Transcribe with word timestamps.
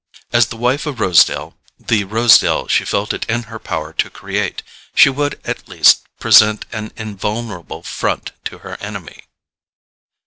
As 0.33 0.47
the 0.47 0.57
wife 0.57 0.87
of 0.87 0.99
Rosedale—the 0.99 2.05
Rosedale 2.05 2.67
she 2.67 2.85
felt 2.85 3.13
it 3.13 3.23
in 3.29 3.43
her 3.43 3.59
power 3.59 3.93
to 3.93 4.09
create—she 4.09 5.09
would 5.11 5.39
at 5.45 5.69
least 5.69 6.07
present 6.19 6.65
an 6.71 6.91
invulnerable 6.97 7.83
front 7.83 8.31
to 8.45 8.57
her 8.65 8.77
enemy. 8.79 9.25